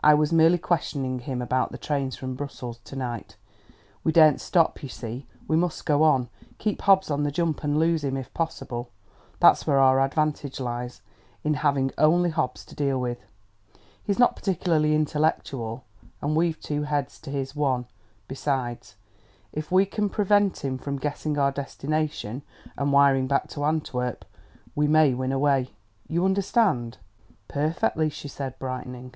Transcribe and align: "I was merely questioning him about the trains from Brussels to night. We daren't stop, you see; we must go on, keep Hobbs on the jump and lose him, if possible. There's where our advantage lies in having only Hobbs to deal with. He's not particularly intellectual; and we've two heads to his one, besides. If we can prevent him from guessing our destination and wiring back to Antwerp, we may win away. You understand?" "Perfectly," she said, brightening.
"I 0.00 0.14
was 0.14 0.32
merely 0.32 0.56
questioning 0.56 1.18
him 1.18 1.42
about 1.42 1.70
the 1.70 1.76
trains 1.76 2.16
from 2.16 2.34
Brussels 2.34 2.78
to 2.78 2.96
night. 2.96 3.36
We 4.02 4.10
daren't 4.10 4.40
stop, 4.40 4.82
you 4.82 4.88
see; 4.88 5.26
we 5.46 5.54
must 5.54 5.84
go 5.84 6.02
on, 6.02 6.30
keep 6.56 6.80
Hobbs 6.80 7.10
on 7.10 7.24
the 7.24 7.30
jump 7.30 7.62
and 7.62 7.78
lose 7.78 8.02
him, 8.04 8.16
if 8.16 8.32
possible. 8.32 8.90
There's 9.40 9.66
where 9.66 9.80
our 9.80 10.00
advantage 10.00 10.60
lies 10.60 11.02
in 11.44 11.54
having 11.54 11.90
only 11.98 12.30
Hobbs 12.30 12.64
to 12.66 12.74
deal 12.74 12.98
with. 12.98 13.18
He's 14.02 14.18
not 14.18 14.34
particularly 14.34 14.94
intellectual; 14.94 15.84
and 16.22 16.34
we've 16.34 16.58
two 16.58 16.84
heads 16.84 17.20
to 17.22 17.30
his 17.30 17.54
one, 17.54 17.84
besides. 18.28 18.96
If 19.52 19.70
we 19.70 19.84
can 19.84 20.08
prevent 20.08 20.64
him 20.64 20.78
from 20.78 20.96
guessing 20.98 21.36
our 21.36 21.52
destination 21.52 22.42
and 22.78 22.92
wiring 22.92 23.26
back 23.26 23.48
to 23.50 23.64
Antwerp, 23.66 24.24
we 24.74 24.88
may 24.88 25.12
win 25.12 25.32
away. 25.32 25.72
You 26.06 26.24
understand?" 26.24 26.96
"Perfectly," 27.46 28.08
she 28.08 28.28
said, 28.28 28.58
brightening. 28.58 29.12